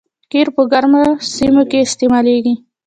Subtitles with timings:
[0.31, 1.03] قیر په ګرمو
[1.33, 2.55] سیمو کې استعمالیږي